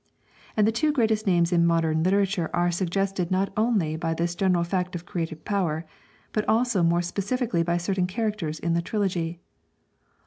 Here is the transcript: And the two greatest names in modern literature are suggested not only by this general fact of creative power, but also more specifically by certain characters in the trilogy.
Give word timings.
And 0.57 0.65
the 0.65 0.71
two 0.71 0.91
greatest 0.91 1.27
names 1.27 1.51
in 1.53 1.63
modern 1.63 2.01
literature 2.01 2.49
are 2.55 2.71
suggested 2.71 3.29
not 3.29 3.53
only 3.55 3.95
by 3.95 4.15
this 4.15 4.33
general 4.33 4.63
fact 4.63 4.95
of 4.95 5.05
creative 5.05 5.45
power, 5.45 5.85
but 6.33 6.43
also 6.49 6.81
more 6.81 7.03
specifically 7.03 7.61
by 7.61 7.77
certain 7.77 8.07
characters 8.07 8.57
in 8.57 8.73
the 8.73 8.81
trilogy. 8.81 9.39